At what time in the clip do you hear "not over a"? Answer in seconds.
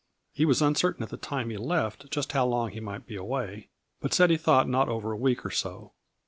4.67-5.15